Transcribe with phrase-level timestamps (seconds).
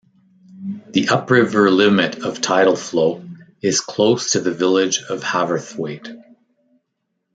[0.93, 3.23] The upriver limit of tidal flow
[3.61, 6.19] is close to the village of Haverthwaite.